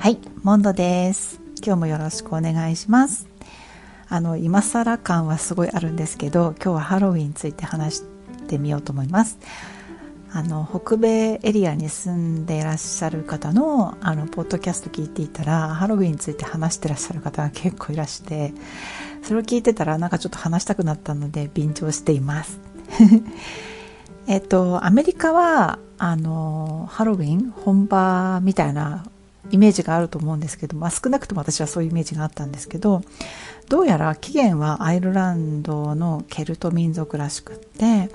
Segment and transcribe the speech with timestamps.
[0.00, 1.42] はい、モンドです。
[1.62, 3.28] 今日もよろしくお願いします。
[4.08, 8.02] あの、今更感はすごいあるんですけど、今日はハロウィンについて話し
[8.48, 9.38] てみようと思います。
[10.32, 18.54] あの、北米エリアに住んでいらっしゃる方の、あの、ポッドキャスト聞いていたら、ハロウィンについて話してらっしゃる方が結構いらして、
[19.22, 22.58] それを聞いてたら、なんかちょっと話したくなったので、便乗しています。
[24.26, 29.04] えっと、アメリカは、あの、ハロウィン本場みたいな
[29.50, 33.02] イメージがあると思うんですけど、まあ、少なくとも私はそういうイメージがあったんですけど
[33.68, 38.10] どうやら起源はアイルランドのケルト民族らしくって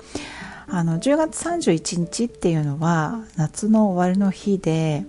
[0.68, 5.04] あの10月31日っていうのは夏の終わりの日で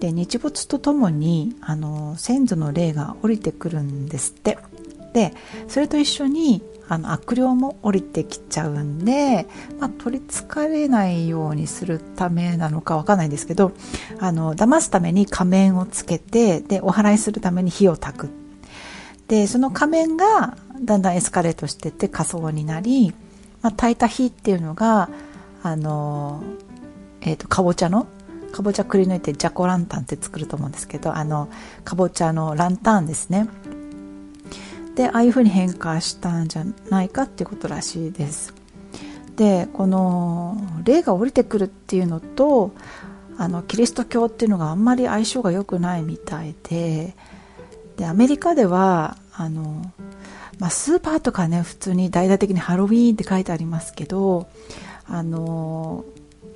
[0.00, 4.58] で日没とともにあの先祖の霊が降りてくるんですって。
[5.14, 5.32] で
[5.66, 9.46] それと一緒にあの悪霊も降りてきちゃうんで、
[9.80, 13.72] まあ、取りつかれないようにするためなのかわかんないんですけど
[14.20, 18.28] あの騙すために仮面をつけてでお祓いするために火を焚く。
[19.28, 23.12] でその仮面がだんだんエスカレートしてって仮装になり、
[23.60, 25.08] まあ、焚いた火っていうのが
[25.64, 26.44] あの、
[27.22, 28.06] えー、とかぼちゃの
[28.52, 31.48] かぼちゃくり抜いてジャコランタンって作ると思うんですけどあの
[31.84, 33.48] かぼちゃのランタンですね。
[34.96, 38.54] でああいうふうに変化したんじゃないかっていうことらしいです。
[39.36, 42.72] でこの霊が降りてくるっていうのと
[43.36, 47.14] あのキリスト教っていうのがあんまり相性が良くないみたいで
[47.98, 49.92] でアメリカではあの、
[50.58, 54.48] まあ、スーパーとかね普通に大々的にハロウィーンって書いてありますけど
[55.04, 56.06] あの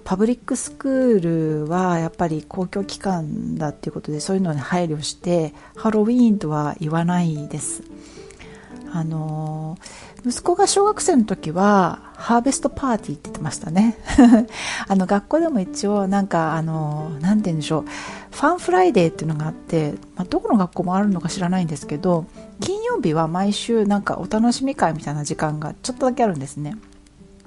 [0.05, 7.83] パブリックスクールはやっぱり公共機関だっていうことでそういうのに配慮してハロウィーンとは言わないです。
[8.93, 9.79] あの
[10.27, 13.97] 息子が小学生の時は harvest party って言ってましたね。
[14.89, 17.85] あの学校でも一応なんかあのなて言うんでしょう。
[18.31, 22.27] Fun Friday っていうのがあって、まあ、どこの学校もあるのか知らないんですけど
[22.61, 26.77] 金曜日は毎週なんかお楽しみ会みたいな時間がちょっとだけあるんですね。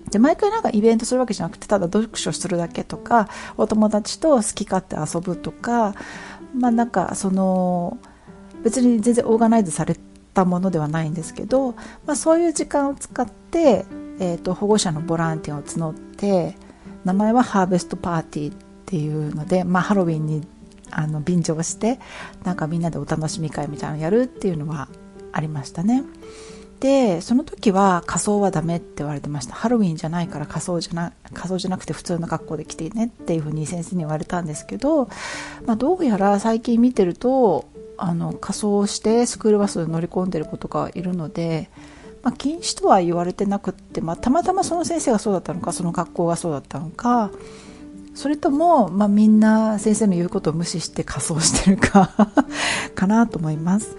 [0.10, 3.28] で毎回なんかイベントするわけじゃなくてただ読書するだけとか
[3.58, 5.96] お友達と好き勝手遊ぶとか
[6.56, 7.98] まあなんかその
[8.64, 11.72] 別に全然オーガナイズされてたものではないんですけど、
[12.06, 13.86] まあ、そういう時間を使って、
[14.20, 16.56] えーと、保護者のボランティアを募って
[17.06, 18.56] 名前はハーベストパーティーっ
[18.86, 20.48] ていうので、まあ、ハロウィンに
[20.92, 22.00] あの便乗して
[22.44, 24.88] なんかみんなでお楽しみ会みたいなのをやるっていうのは
[25.32, 26.04] ありましたね。
[26.80, 29.56] でその時は仮装はダメって言われてました。
[29.56, 35.06] ハロウィンじゃないから仮装じゃな仮装じゃなくて普通の格好で来てねっていうふうに先生に言われたんですけど、
[35.66, 37.70] まあ、どうやら最近見てると
[38.04, 41.70] あの仮装してスクールバスに乗り込んでる子とかいるので、
[42.22, 47.32] まあ、禁止とは言われてなくって、まあ、たまたまその先生がそうだったのかその学校がそうだったのか
[48.14, 52.12] それとも、まあ、みんな先生の言うことを無視して仮装してるか
[52.94, 53.98] かなと思います。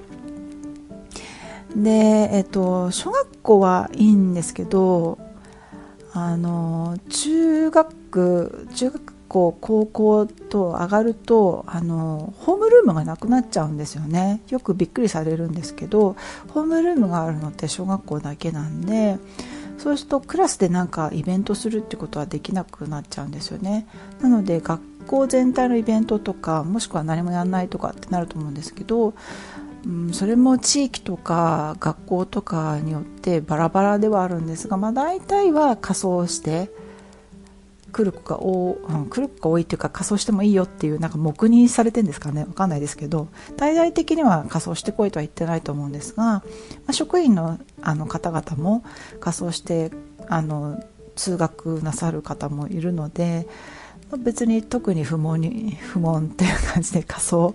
[1.75, 1.91] で、
[2.33, 5.19] えっと、小学校はいいんですけど
[6.13, 14.41] あの中学中学校高校と上がるとあのホームルームがなくなっちゃうんですよね。
[14.49, 16.15] よくびっくりされるんですけど
[16.51, 19.19] ホームルームがあるのって小学校だけなんで
[19.79, 23.89] そうするとクラスでなんかイベントするってことはできなくなっちゃうんですよね。
[24.21, 29.15] なので学校全体のイベントとかもしくは何もやらないとかってなると思うんですけど
[29.87, 36.71] うん、それも地域とか学校とかによってバラバラではあるんですが、まあ、大体は仮装して
[37.95, 42.43] 来る子が多、うん、来る子が多いっていうか仮装してもいいよっていうなんか黙認されてるんですかね。
[42.43, 46.43] わかんないですけど大々的には仮装してこいとは言ってないと思うんですが、ま
[46.89, 48.83] あ、職員のあの方々も
[49.21, 49.93] 仮装して
[50.29, 50.83] あの
[51.15, 53.47] 通学なさる方もいるので
[54.11, 57.55] まあ別に特に不問に不問っていう感じで仮装、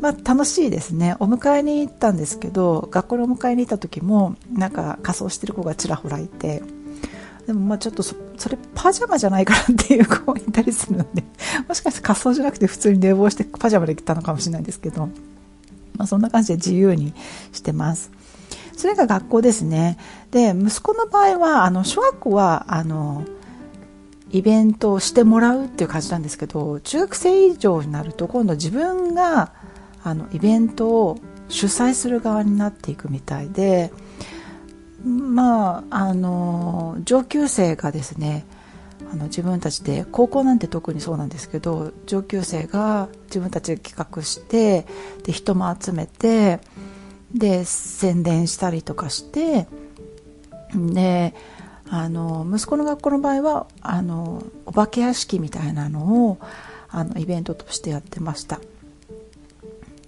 [0.00, 1.16] まあ、楽しいですね。
[1.18, 6.62] お迎えに行ったんですけど学校のお迎えに行った時もなんか仮装してる子がちらほらいて
[7.48, 8.14] でもまあちょっとそ
[8.50, 11.24] れパジャマじゃないかなっていう子もいたりするので
[11.66, 15.06] もしかして仮装じゃなくて普通に寝坊してパジャマで来たのかもしれないんですけど、
[15.96, 17.14] まあ、そんな感じで自由に
[17.52, 18.10] してます。
[18.76, 19.96] それが学校ですね。
[20.30, 23.24] で息子の場合はあの小学校はあの
[24.30, 29.52] イベントをしてもらうっていう感じなんですけど中学生以上になると今度自分が
[30.04, 31.18] あのイベントを
[31.48, 33.90] 主催する側になっていくみたいで
[35.04, 38.44] まああの上級生がですね
[39.12, 44.86] あの自分たちで高校なんて特にそうなんですけど上級生が自分たちで企画して
[45.24, 46.60] で人も集めて
[47.32, 49.66] で宣伝したりとかして
[50.74, 51.34] で
[51.90, 56.38] あの息子の学校の場合はあのお化け屋敷みたいなのを
[56.90, 58.60] あのイベントとしてやってました。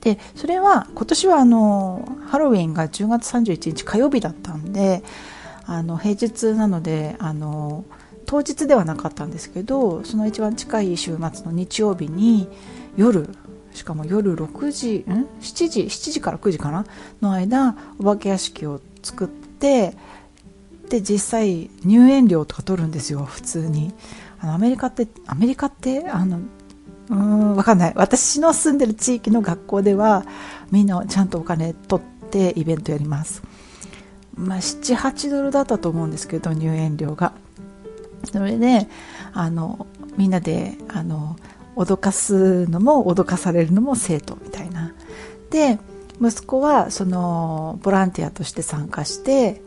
[0.00, 5.02] でそれは今年はあのハロウィンが10月31日火曜日だったんで
[5.66, 7.84] あの平日なのであの
[8.26, 12.48] 当日ではなかったんですけどその一番近い週末の日曜日に
[12.96, 13.28] 夜
[13.72, 16.86] しかも夜6時ん？7時7時から9時かな？
[17.20, 19.94] の間お化け屋敷を作って
[20.88, 23.92] で実際入園料とか取るんですよ普通に。
[24.40, 26.40] あのアメリカってアメリカってあの
[27.10, 27.92] うーんわかんない。
[27.96, 30.24] 私の住んでる地域の学校では
[30.70, 33.42] みんなちゃんとお金取ってイベントやります。
[34.36, 37.32] まあ78ドルだったと思うんですけど入園料が。
[38.24, 38.88] それで
[39.32, 39.86] あの
[40.16, 41.36] みんなであの
[41.76, 44.92] 脅かすのも脅かされるのも生徒みたいな。
[45.50, 45.78] で
[46.22, 49.62] 息子はそのボランティアとして参加して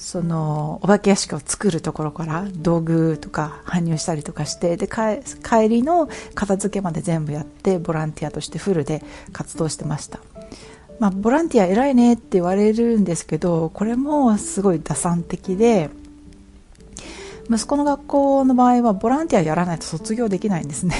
[0.00, 10.18] そのお化け屋敷を作るところから道具とか搬入したりとかしてで帰りの片付けまで全部やってボランティアとしてフルで活動してました、
[11.00, 15.90] まあ、ボランティア偉いねって言われるんですけどこれもすごい打算的で
[17.50, 20.94] 息子の学校の場合はボランティアやらないと卒業できないんですね。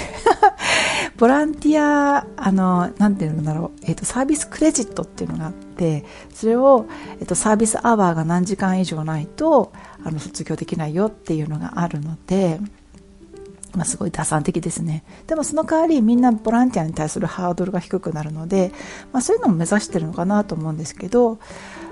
[1.21, 6.03] ボランティア、あの、なんていうんだろう、えっ、ー、と、サービスクレジットっていうのがあって、
[6.33, 6.87] それを、
[7.19, 9.71] えっ、ー、と、サービスアワーが何時間以上ないと、
[10.03, 12.59] あの、卒業できないよっていうのがあるので、
[13.75, 15.03] まあ、すごい打算的ですね。
[15.27, 18.71] でもその代わりみんなボランティアに対するハードルが低くなるので、
[19.13, 21.37] まあ、そういうのも目指してるのかなと思うんですけど、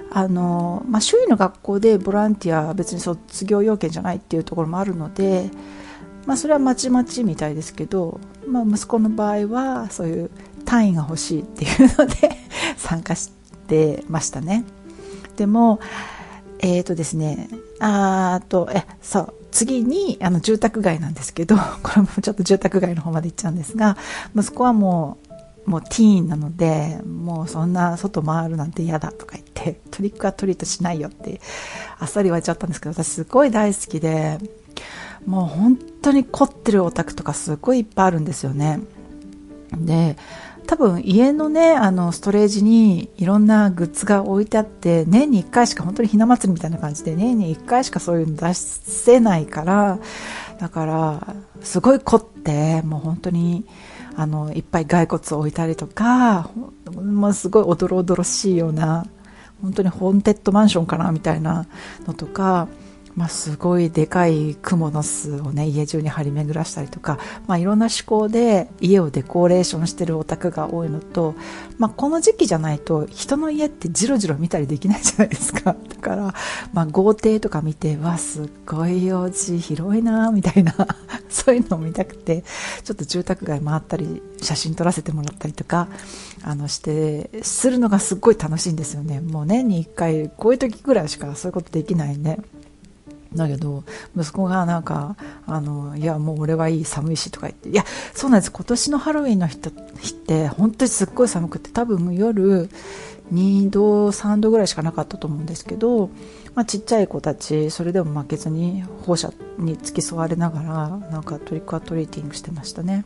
[0.10, 5.52] あの、まあ、周囲の学校でボランティアは別に卒業要件じゃないっていうところもあるので、
[6.30, 10.30] まあ、それはまちまちみたいですけど、まあ、息子の場合はそういう
[10.64, 12.38] 単位が欲しいっていうので
[12.78, 13.32] 参加し
[13.68, 14.64] てましたね。
[15.38, 15.80] でも
[16.60, 17.50] えっ、ー、とですね
[17.80, 23.98] あとえそう次にあの住宅街なんですけど これもちょっと住宅街の方まで行っちゃうんですが
[24.36, 25.18] 息子はも
[25.66, 31.42] うもうティーンなのでもうそんな外回るなんて嫌だとか言って トリックはトリートしないよって
[31.98, 34.38] あっさり言われちゃったんですけど私すごい大好きで
[35.30, 38.80] もう本当に凝ってるお宅とかすごいいっぱいあるんですよね。
[39.78, 40.18] で
[40.66, 50.00] 多分家のねあのストレージにいろんなグッズが置いてあって年に1回しか本当にひな祭りみたいな感じで年に1回しかそういうの出せないから
[50.60, 53.66] だからすごい凝ってもう本当に
[54.16, 56.50] あのいっぱい骸骨を置いたりとか
[56.92, 59.06] もうすごいおどろおどろしいような
[59.62, 61.68] 本当にホーンテッドマンションかなみたいな
[62.08, 62.68] のとか
[63.20, 71.36] まあ、すごいでかいクモの巣をね家中に張り巡らしたりとか、まあ、いろんな趣向で家をデコレーションしてるお宅が多いのと、
[71.78, 75.76] まあ、この時期じゃないと人の家ってジロジロ見たりできないじゃないですか。
[75.90, 76.34] だから、
[76.72, 80.74] まあ、豪邸とか見てわすっごいお家広いなみたいな
[81.28, 82.46] そういうのを見たくて
[82.86, 85.90] ちょっと住宅街回ったり写真撮らせてもらったりとか
[86.42, 89.20] あのしてするのがすっごい楽しいんですよね。
[89.20, 92.40] もう年に1回こういう時ぐらいしかそういうことできないね。
[93.36, 93.84] だけど、
[94.18, 95.16] 息子がなんか、
[95.46, 97.84] あの、いや、もう俺はいい、寒いしとか言って、いや、
[98.14, 98.52] そうなんです。
[98.52, 102.70] 今年のハロウィンの日って、本当にすっごい寒くて、多分夜
[103.32, 106.10] 2度、3度ぐらいしかなかったと思うんですけど、
[106.56, 113.06] まあ、ちっちゃい子たち、それでも負けずに、放射に付き添われながら、なんかトリックアトリーティングしてましたね。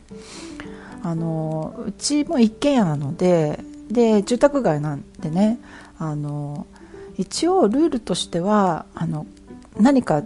[1.02, 3.60] あの、うちも一軒家なので、
[3.90, 5.58] で、住宅街なんでね、
[5.98, 6.66] あの、
[7.16, 9.26] 一応ルールとしては、あの、
[9.78, 10.22] 何か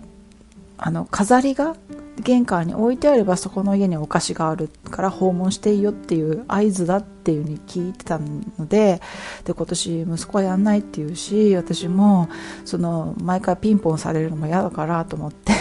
[0.79, 1.77] あの飾りが
[2.21, 9.01] 玄関に置いてあればそこの家にお菓子があるから訪問していいよっていう合図だっていう風に聞いてたので
[9.45, 12.29] で今年息子はやんないっていうし私も
[12.65, 15.53] その毎回ピンポンされるのも嫌だからと思って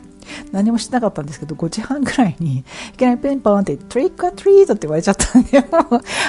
[0.52, 2.64] 何もしてなかったんですけど5時半ぐらいにい
[2.96, 5.64] きなりピンポンってトリックアトリートって言われちゃったんで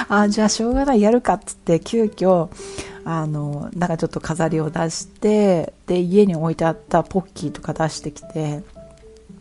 [0.08, 2.48] あじゃあしょうがないやるかっつって急遽
[3.04, 8.62] あのなんかちょっと飾りを出してで家に置いてあったポッキーとか出してきて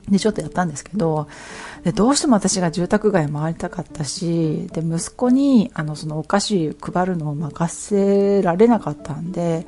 [0.09, 1.27] でちょっとやったんですけど
[1.83, 9.65] でどうしても私が住宅街回りたかったしで息子にあのそのお菓子配るのを任せられなかったんで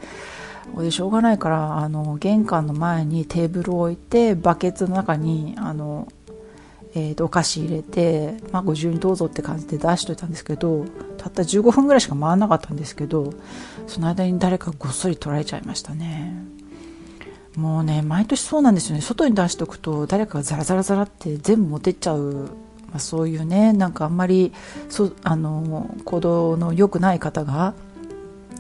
[0.77, 6.07] でしょうがないからあの玄関の前にテーブルを置いてバケツの中にあの
[6.97, 10.85] えー、とお菓子入れて、まあ、ご自由にどうぞって感じで出しといたんですけど
[11.17, 13.33] たった15分ぐらいしか回らなかったんですけど
[13.85, 16.33] その間に誰かごっそり取られちゃいましたね。
[17.57, 19.01] もうね毎年そうなんですよね。
[19.01, 22.49] 外に出しておくと誰かがザラザラザラって全部持てっちゃう、
[22.89, 24.53] まあ、そういうねなんかあんまり
[24.89, 27.73] そあの行動の良くない方が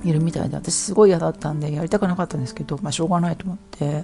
[0.03, 4.03] いるみたいで私すごい嫌だったんでやりたくなかったんですけど、まあ、しょうがないと思って。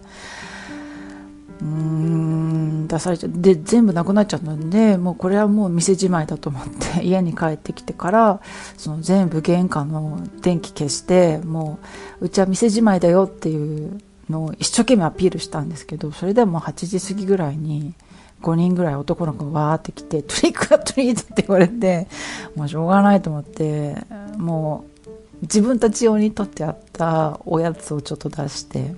[1.62, 8.42] うん出されちゃで全部なくなっちゃったんでもうこれはもう店じまいだと思って 家に帰ってきてから
[8.78, 11.78] その全部玄関の電気消しても
[12.20, 14.00] ううちは店じまいだよっていう
[14.30, 17.94] のを一生懸命アピールしたんですけどそれでも8時過ぎぐらいに
[18.42, 22.08] 5人ぐらい男の子がわーって来て トリックアトリートって言われて
[22.56, 23.98] もうしょうがないと思って
[24.38, 25.12] もう
[25.44, 28.96] 自分たち用にとってあったおやつをちょっと出して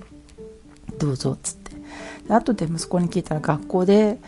[0.98, 1.63] どうぞっつって。
[2.28, 4.18] で後で息子に聞いたら学校で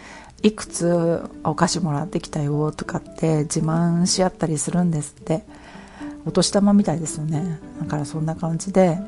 [0.43, 5.45] いくつお菓子もらってきたよとかって自慢し合ったりするんですって。
[6.27, 7.61] お年玉みたいですよね。
[7.81, 8.99] だからそんな感じで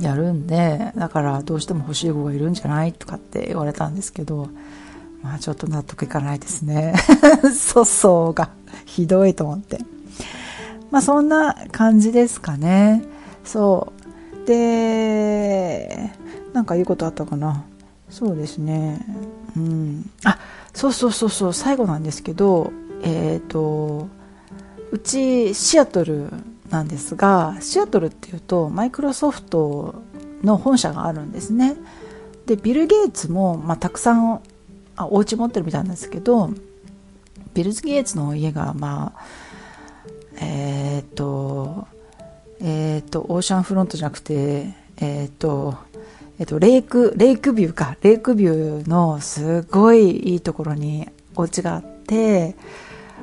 [0.00, 4.48] やるんでだからどうしても欲しい子がいるんじゃないとかって言われたんですけど
[5.22, 6.94] まあちょっと納得いかないですね。
[7.72, 8.50] 粗相が
[8.86, 9.78] ひどいと思って。
[10.90, 13.04] まあそんな感じですかね。
[13.44, 13.92] そ
[14.42, 14.46] う。
[14.46, 16.10] で
[16.52, 17.64] なんか言うことあったかな。
[18.10, 19.04] そうですね。
[19.56, 20.10] うん。
[20.24, 20.38] あ
[20.74, 21.52] そうそうそうそう。
[21.52, 24.08] 最後なんですけどえっ、ー、と
[24.92, 26.28] うちシアトル
[26.70, 30.02] なんですがシアトルっていうとマイクロソフト
[30.42, 31.76] の本社があるんですね。
[32.46, 34.40] でビル・ゲイツも、まあ、たくさん
[34.96, 36.50] あお家持ってるみたいなんですけど
[37.54, 39.22] ビル・ゲイツの家がまあ
[40.40, 41.86] えっ、と
[42.60, 45.76] えっ、とオーシャンフロントじゃなくてえっ、と
[46.40, 51.06] えっと、レイク、レイクビューか、レイクビューのすごいいいところに
[51.36, 52.56] お家があって、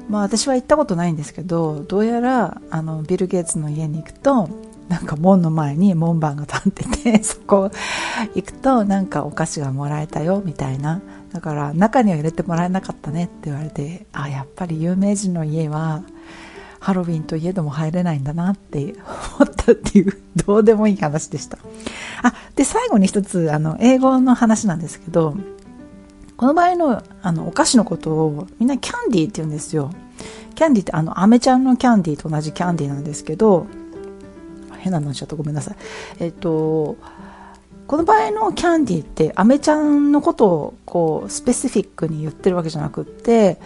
[0.08, 4.50] まあ私は行ったことないんですけど、どうやらあのビル・ゲイツの家に行くと、
[4.88, 6.84] なんか門の前に門番が立って
[7.16, 7.72] て、 そこ
[8.36, 11.02] 行くとなんかお菓子がもらえたよみたいな。
[11.34, 16.04] だから中には入れてもらえなかったねって言われて、あ、やっぱり有名人の家は
[16.80, 18.94] ハロウィンといえども入れないんだなって
[19.40, 20.14] 思ったっていう、
[20.46, 21.58] どうでもいい話でした。
[22.24, 25.36] あ、で、最後に一つ、あの、英語の話なんですけど、
[26.38, 29.92] この場合の、あの、お菓子のことをみんなキャンディーって言うんですよ。
[30.56, 33.68] キャンディーって、あの、アメちゃんのキャンディーと同じキャンディーなんですけど、
[34.78, 35.76] 変なのしちゃったごめんなさい。
[36.20, 36.98] えっと、
[37.88, 43.60] この場合のキャンディーって、アメちゃんのことを、こう、スペシフィックに言ってるわけじゃなくって、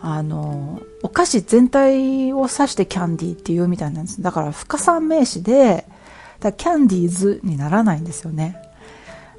[0.00, 4.22] あの、お菓子全体を指してキャンディーっていうみたいなんです。
[4.22, 5.86] だから深算名詞で、
[6.40, 8.56] だキャンディーズにならないんですよね。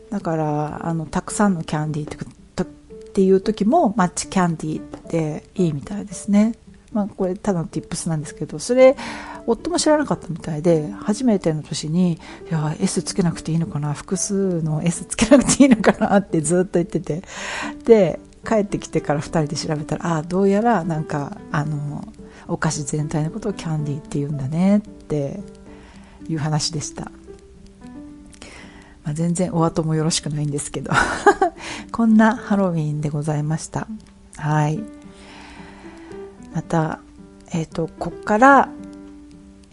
[0.09, 2.67] だから、あの、たくさんのキャンディーっ
[3.13, 6.55] ていう時も、マッチキャンディーっていいみたいですね。
[6.93, 8.95] まあ、これただの tips なんですけど、それ、
[9.47, 12.17] 夫も知らなかったみたいで、初めての年に、い
[12.49, 17.23] や、S つけなくていいのかな、複数の S つけなくていいのかなってずっと言ってて。
[17.85, 22.03] で、帰ってきてから2人で調べたらああどうやらなんかあの
[22.47, 25.39] お菓子全体のことをキャンディーって言うんだねって
[26.29, 27.11] いう話でした、
[29.03, 30.91] まあ、全然お後もよろしくないんですけど。
[31.91, 33.87] こんなハロウィンでございました。
[34.37, 34.79] はい。
[36.53, 36.99] また
[37.51, 38.69] えっ、ー、とこっから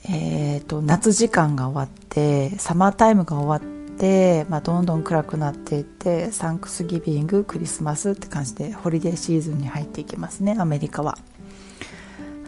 [0.05, 11.19] えっ、ー、と夏時間が終わってサマータイムが終わって、まあ、どんどん暗くなっていってサンクスギビングクリスマスって感じでホリデーシーズンに入っていきますねアメリカは。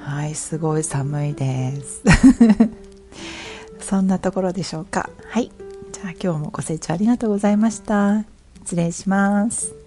[0.01, 2.03] はいすごい寒いです。
[3.91, 5.11] そんなところでしょうか。
[5.31, 5.51] はい。
[5.91, 8.25] じゃあ今日もご清聴ありがとうございました。
[8.63, 9.80] 失礼します。